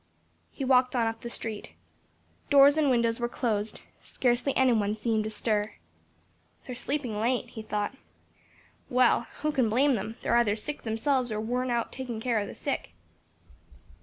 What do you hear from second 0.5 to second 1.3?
He walked on up the